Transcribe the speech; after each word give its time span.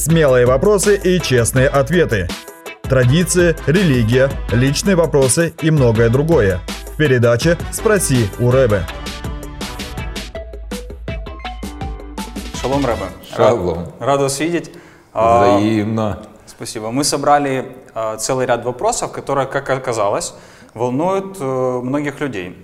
Смелые 0.00 0.46
вопросы 0.46 0.96
и 0.96 1.20
честные 1.20 1.68
ответы. 1.68 2.26
Традиции, 2.84 3.54
религия, 3.66 4.30
личные 4.50 4.96
вопросы 4.96 5.52
и 5.60 5.70
многое 5.70 6.08
другое. 6.08 6.60
В 6.94 6.96
передаче 6.96 7.58
«Спроси 7.70 8.30
у 8.38 8.50
Рэбе». 8.50 8.86
Шалом, 12.58 12.86
Рэбе. 12.86 13.10
Шалом. 13.36 13.76
Рад, 13.76 13.94
рад 14.00 14.20
вас 14.22 14.40
видеть. 14.40 14.70
А, 15.12 15.58
Взаимно. 15.58 16.20
Спасибо. 16.46 16.90
Мы 16.90 17.04
собрали 17.04 17.76
а, 17.92 18.16
целый 18.16 18.46
ряд 18.46 18.64
вопросов, 18.64 19.12
которые, 19.12 19.46
как 19.46 19.68
оказалось, 19.68 20.32
волнуют 20.72 21.36
э, 21.38 21.80
многих 21.82 22.20
людей. 22.20 22.56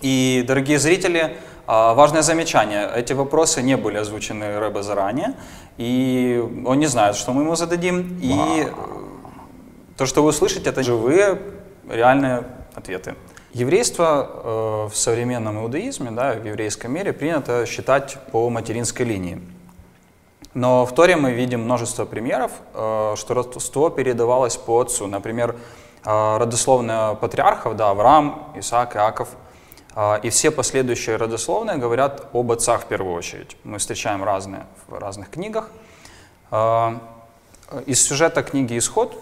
И, 0.00 0.44
дорогие 0.44 0.80
зрители, 0.80 1.36
важное 1.68 2.22
замечание. 2.22 2.90
Эти 2.96 3.12
вопросы 3.12 3.60
не 3.62 3.76
были 3.76 3.98
озвучены 3.98 4.58
Рэбе 4.58 4.82
заранее, 4.82 5.34
и 5.76 6.42
он 6.64 6.78
не 6.78 6.86
знает, 6.86 7.14
что 7.14 7.32
мы 7.32 7.42
ему 7.42 7.56
зададим. 7.56 8.18
И 8.22 8.66
э, 8.66 8.72
то, 9.98 10.06
что 10.06 10.22
вы 10.22 10.30
услышите, 10.30 10.70
это 10.70 10.82
живые, 10.82 11.38
реальные 11.88 12.44
ответы. 12.74 13.16
Еврейство 13.52 14.86
э, 14.88 14.94
в 14.94 14.96
современном 14.96 15.58
иудаизме, 15.58 16.10
да, 16.10 16.32
в 16.32 16.46
еврейском 16.46 16.90
мире 16.90 17.12
принято 17.12 17.66
считать 17.66 18.16
по 18.32 18.48
материнской 18.48 19.04
линии. 19.04 19.38
Но 20.54 20.86
в 20.86 20.94
Торе 20.94 21.16
мы 21.16 21.32
видим 21.32 21.64
множество 21.64 22.06
примеров, 22.06 22.52
э, 22.72 23.14
что 23.16 23.34
родство 23.34 23.90
передавалось 23.90 24.56
по 24.56 24.80
отцу. 24.80 25.06
Например, 25.06 25.54
родословные 26.02 27.16
патриархов, 27.16 27.76
да, 27.76 27.90
Авраам, 27.90 28.52
Исаак, 28.56 28.96
Иаков. 28.96 29.28
Э, 29.94 30.20
И 30.22 30.30
все 30.30 30.50
последующие 30.50 31.16
родословные 31.16 31.76
говорят 31.76 32.28
об 32.32 32.50
отцах 32.52 32.82
в 32.82 32.86
первую 32.86 33.14
очередь. 33.14 33.56
Мы 33.64 33.78
встречаем 33.78 34.24
разные 34.24 34.66
в 34.86 34.98
разных 34.98 35.30
книгах. 35.30 35.70
Э, 36.50 36.98
Из 37.86 38.00
сюжета 38.02 38.42
книги 38.42 38.78
«Исход» 38.78 39.12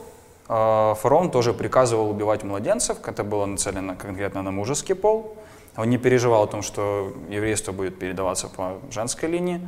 э, 0.48 0.94
фараон 1.00 1.30
тоже 1.30 1.52
приказывал 1.52 2.10
убивать 2.10 2.44
младенцев. 2.44 2.98
Это 3.06 3.24
было 3.24 3.46
нацелено 3.46 3.96
конкретно 3.96 4.42
на 4.42 4.50
мужеский 4.50 4.94
пол. 4.94 5.36
Он 5.76 5.91
не 5.91 5.98
переживал 5.98 6.44
о 6.44 6.46
том, 6.46 6.62
что 6.62 7.12
еврейство 7.28 7.72
будет 7.72 7.98
передаваться 7.98 8.48
по 8.48 8.78
женской 8.91 9.28
линии. 9.28 9.60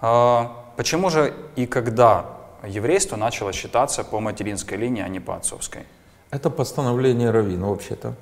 А, 0.00 0.64
Почему 0.76 1.10
же 1.10 1.34
и 1.56 1.66
когда 1.66 2.24
еврейство 2.64 3.16
начало 3.16 3.52
считаться 3.52 4.04
по 4.04 4.20
материнской 4.20 4.76
линии, 4.78 5.02
а 5.02 5.08
не 5.08 5.20
по 5.20 5.34
отцовской? 5.34 5.86
Это 6.30 6.50
постановление 6.50 7.30
Равина 7.30 7.66
вообще-то. 7.66 8.14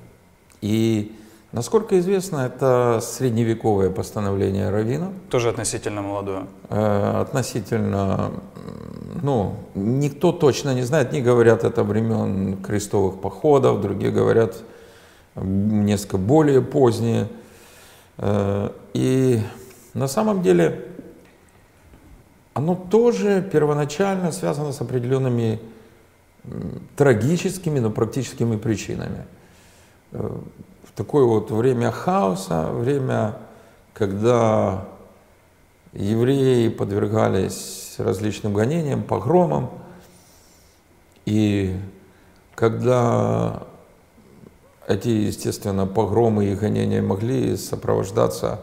И, 0.61 1.15
насколько 1.57 1.97
известно, 1.97 2.45
это 2.45 2.99
средневековое 3.01 3.89
постановление 3.89 4.69
Равина. 4.69 5.11
Тоже 5.29 5.49
относительно 5.49 6.03
молодое. 6.03 6.45
Э, 6.69 7.21
Относительно, 7.21 8.31
ну, 9.23 9.55
никто 9.73 10.31
точно 10.31 10.75
не 10.75 10.83
знает, 10.83 11.11
не 11.11 11.21
говорят 11.21 11.63
это 11.63 11.83
времен 11.83 12.57
крестовых 12.57 13.19
походов, 13.19 13.81
другие 13.81 14.11
говорят 14.11 14.55
несколько 15.35 16.17
более 16.17 16.61
поздние. 16.61 17.27
Э, 18.17 18.69
И 18.93 19.39
на 19.95 20.07
самом 20.07 20.43
деле 20.43 20.85
оно 22.53 22.75
тоже 22.75 23.41
первоначально 23.41 24.31
связано 24.31 24.71
с 24.73 24.81
определенными 24.81 25.59
трагическими, 26.95 27.79
но 27.79 27.89
практическими 27.89 28.57
причинами. 28.57 29.25
Э, 30.11 30.29
В 30.83 30.91
такое 30.93 31.25
вот 31.25 31.51
время 31.51 31.91
хаоса, 31.91 32.71
время, 32.71 33.35
когда 33.93 34.85
евреи 35.93 36.69
подвергались 36.69 37.95
различным 37.97 38.53
гонениям, 38.53 39.03
погромам, 39.03 39.69
и 41.25 41.75
когда 42.55 43.63
эти, 44.87 45.09
естественно, 45.09 45.85
погромы 45.85 46.45
и 46.45 46.55
гонения 46.55 47.01
могли 47.01 47.57
сопровождаться 47.57 48.61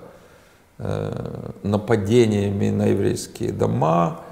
э, 0.78 1.50
нападениями 1.62 2.70
на 2.70 2.86
еврейские 2.86 3.52
дома 3.52 4.22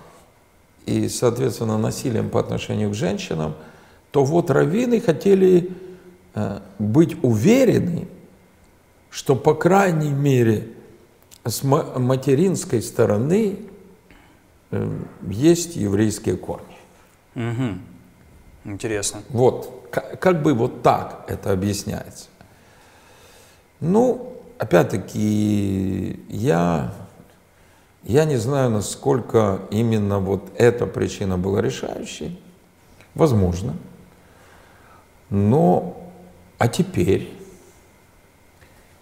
и, 0.86 1.08
соответственно, 1.08 1.78
насилием 1.78 2.30
по 2.30 2.40
отношению 2.40 2.90
к 2.90 2.94
женщинам, 2.94 3.54
то 4.10 4.24
вот 4.24 4.50
раввины 4.50 5.00
хотели 5.00 5.70
быть 6.78 7.22
уверены, 7.22 8.08
что, 9.10 9.36
по 9.36 9.54
крайней 9.54 10.10
мере, 10.10 10.68
с 11.44 11.62
ма- 11.62 11.98
материнской 11.98 12.80
стороны 12.80 13.58
э, 14.70 15.00
есть 15.28 15.76
еврейские 15.76 16.36
корни. 16.36 16.76
Угу. 17.34 17.78
Интересно. 18.64 19.22
Вот, 19.28 19.88
ка- 19.90 20.16
как 20.16 20.42
бы 20.42 20.54
вот 20.54 20.82
так 20.82 21.24
это 21.28 21.52
объясняется. 21.52 22.26
Ну, 23.80 24.32
опять-таки, 24.58 26.20
я, 26.28 26.94
я 28.04 28.24
не 28.24 28.36
знаю, 28.36 28.70
насколько 28.70 29.60
именно 29.70 30.20
вот 30.20 30.52
эта 30.56 30.86
причина 30.86 31.36
была 31.36 31.60
решающей. 31.60 32.40
Возможно. 33.14 33.74
Но, 35.28 35.96
а 36.62 36.68
теперь, 36.68 37.28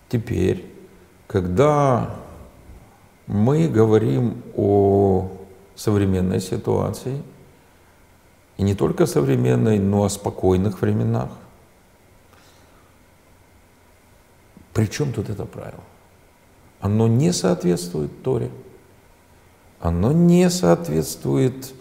теперь, 0.08 0.64
когда 1.26 2.16
мы 3.26 3.68
говорим 3.68 4.42
о 4.56 5.30
современной 5.74 6.40
ситуации, 6.40 7.22
и 8.56 8.62
не 8.62 8.74
только 8.74 9.04
современной, 9.04 9.78
но 9.78 10.04
о 10.04 10.08
спокойных 10.08 10.80
временах. 10.80 11.28
При 14.72 14.86
чем 14.86 15.12
тут 15.12 15.28
это 15.28 15.44
правило? 15.44 15.84
Оно 16.80 17.08
не 17.08 17.30
соответствует 17.30 18.22
Торе. 18.22 18.50
Оно 19.80 20.12
не 20.12 20.48
соответствует 20.48 21.74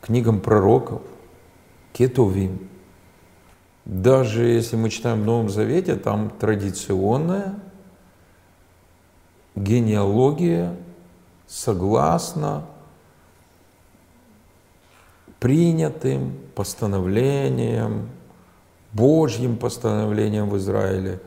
книгам 0.00 0.40
пророков, 0.40 1.02
кетувим. 1.92 2.70
Даже 3.84 4.46
если 4.46 4.76
мы 4.76 4.88
читаем 4.88 5.22
в 5.22 5.24
Новом 5.26 5.50
Завете, 5.50 5.96
там 5.96 6.30
традиционная 6.30 7.54
генеалогия 9.54 10.74
согласно 11.46 12.64
принятым 15.38 16.34
постановлением, 16.54 18.08
Божьим 18.92 19.58
постановлением 19.58 20.48
в 20.48 20.56
Израиле, 20.56 21.20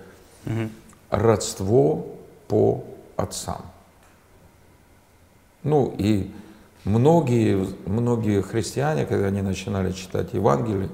родство 1.11 2.07
по 2.47 2.83
отцам. 3.15 3.61
Ну 5.63 5.93
и 5.97 6.31
многие, 6.85 7.67
многие 7.85 8.41
христиане, 8.41 9.05
когда 9.05 9.27
они 9.27 9.41
начинали 9.41 9.91
читать 9.91 10.33
Евангелие, 10.33 10.89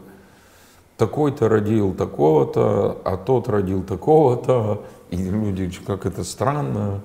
такой-то 0.97 1.49
родил 1.49 1.93
такого-то, 1.93 2.97
а 3.03 3.17
тот 3.17 3.49
родил 3.49 3.83
такого-то, 3.83 4.83
и 5.09 5.17
люди, 5.17 5.69
как 5.85 6.05
это 6.05 6.23
странно, 6.23 7.01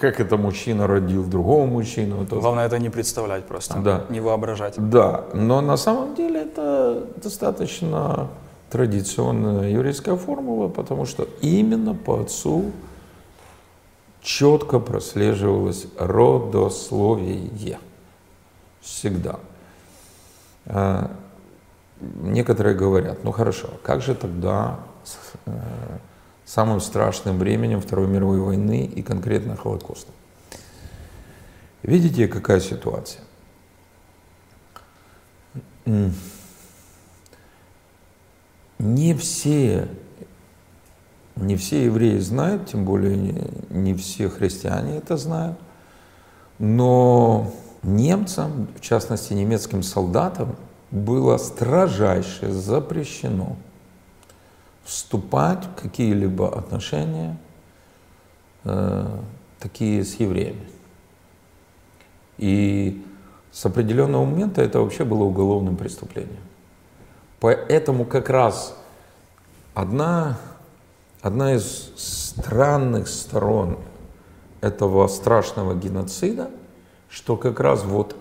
как 0.00 0.18
это 0.20 0.36
мужчина 0.36 0.86
родил 0.86 1.24
другого 1.24 1.66
мужчину. 1.66 2.26
то 2.26 2.40
Главное 2.40 2.66
это 2.66 2.78
не 2.78 2.90
представлять 2.90 3.44
просто, 3.46 3.78
Да. 3.80 4.04
не 4.08 4.20
воображать. 4.20 4.74
да, 4.76 5.24
но 5.34 5.60
на 5.60 5.76
самом 5.76 6.14
деле 6.14 6.42
это 6.42 7.06
достаточно 7.22 8.28
традиционная 8.70 9.68
еврейская 9.70 10.16
формула, 10.16 10.68
потому 10.68 11.06
что 11.06 11.28
именно 11.42 11.94
по 11.94 12.20
отцу 12.20 12.72
четко 14.20 14.80
прослеживалось 14.80 15.86
родословие. 15.98 17.78
Всегда. 18.80 19.36
Некоторые 22.00 22.76
говорят, 22.76 23.24
ну 23.24 23.32
хорошо, 23.32 23.70
как 23.82 24.02
же 24.02 24.14
тогда 24.14 24.80
с 25.02 25.16
э, 25.46 25.52
самым 26.44 26.80
страшным 26.80 27.38
временем 27.38 27.80
Второй 27.80 28.06
мировой 28.06 28.40
войны 28.40 28.84
и 28.84 29.02
конкретно 29.02 29.56
Холокоста? 29.56 30.12
Видите, 31.82 32.28
какая 32.28 32.60
ситуация? 32.60 33.22
Не 38.78 39.14
все, 39.14 39.88
не 41.36 41.56
все 41.56 41.86
евреи 41.86 42.18
знают, 42.18 42.66
тем 42.66 42.84
более 42.84 43.16
не 43.70 43.94
все 43.94 44.28
христиане 44.28 44.98
это 44.98 45.16
знают, 45.16 45.58
но 46.58 47.52
немцам, 47.82 48.68
в 48.76 48.80
частности 48.80 49.32
немецким 49.32 49.82
солдатам, 49.82 50.56
было 50.90 51.36
строжайше 51.36 52.50
запрещено 52.52 53.56
вступать 54.84 55.64
в 55.64 55.82
какие-либо 55.82 56.56
отношения 56.56 57.36
э, 58.64 59.18
такие 59.58 60.04
с 60.04 60.14
евреями. 60.14 60.68
И 62.38 63.04
с 63.50 63.66
определенного 63.66 64.24
момента 64.24 64.62
это 64.62 64.80
вообще 64.80 65.04
было 65.04 65.24
уголовным 65.24 65.76
преступлением. 65.76 66.42
Поэтому 67.40 68.04
как 68.04 68.30
раз 68.30 68.76
одна, 69.74 70.38
одна 71.20 71.54
из 71.54 71.90
странных 71.96 73.08
сторон 73.08 73.78
этого 74.60 75.06
страшного 75.08 75.74
геноцида, 75.74 76.50
что 77.08 77.36
как 77.36 77.60
раз 77.60 77.82
вот 77.84 78.16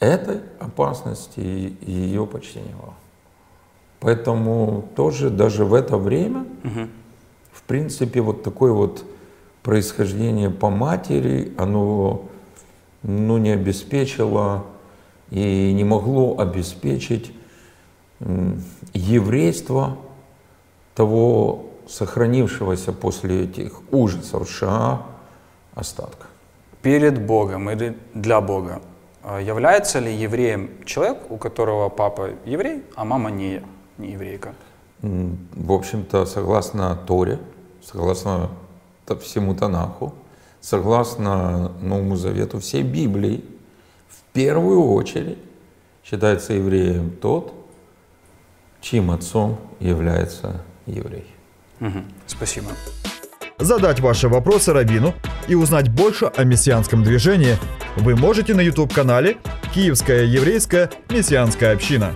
этой 0.00 0.40
опасности 0.60 1.40
и 1.40 1.90
ее 1.90 2.26
почти 2.26 2.60
не 2.60 2.74
было. 2.74 2.94
Поэтому 4.00 4.88
тоже 4.94 5.30
даже 5.30 5.64
в 5.64 5.74
это 5.74 5.96
время, 5.96 6.46
в 7.52 7.62
принципе, 7.62 8.20
вот 8.20 8.42
такое 8.42 8.72
вот 8.72 9.04
происхождение 9.62 10.50
по 10.50 10.70
матери, 10.70 11.52
оно 11.58 12.22
ну, 13.02 13.38
не 13.38 13.50
обеспечило 13.50 14.64
и 15.30 15.72
не 15.74 15.84
могло 15.84 16.38
обеспечить 16.38 17.32
еврейство 18.94 19.98
того 20.94 21.66
сохранившегося 21.88 22.92
после 22.92 23.44
этих 23.44 23.80
ужасов 23.90 24.48
США 24.48 25.02
остатка. 25.74 26.26
Перед 26.82 27.24
Богом 27.24 27.70
или 27.70 27.96
для 28.14 28.40
Бога 28.40 28.80
является 29.24 29.98
ли 29.98 30.14
евреем 30.14 30.70
человек, 30.84 31.30
у 31.30 31.36
которого 31.36 31.88
папа 31.88 32.30
еврей, 32.44 32.82
а 32.94 33.04
мама 33.04 33.30
не, 33.30 33.62
не 33.98 34.12
еврейка? 34.12 34.54
В 35.02 35.72
общем-то, 35.72 36.26
согласно 36.26 36.96
Торе, 37.06 37.38
согласно 37.82 38.50
всему 39.20 39.54
Танаху, 39.54 40.14
согласно 40.60 41.72
Новому 41.80 42.16
Завету, 42.16 42.58
всей 42.58 42.82
Библии, 42.82 43.44
в 44.08 44.32
первую 44.32 44.92
очередь 44.92 45.38
считается 46.04 46.54
евреем 46.54 47.10
тот, 47.10 47.52
чьим 48.80 49.10
отцом 49.10 49.58
является 49.80 50.62
еврей. 50.86 51.26
Мгм. 51.80 52.04
Спасибо. 52.26 52.70
Задать 53.58 54.00
ваши 54.00 54.28
вопросы 54.28 54.72
Рабину 54.72 55.14
и 55.48 55.54
узнать 55.54 55.88
больше 55.88 56.26
о 56.26 56.44
мессианском 56.44 57.02
движении 57.02 57.56
вы 57.96 58.16
можете 58.16 58.54
на 58.54 58.60
YouTube-канале 58.60 59.38
«Киевская 59.74 60.24
еврейская 60.24 60.90
мессианская 61.10 61.72
община». 61.74 62.14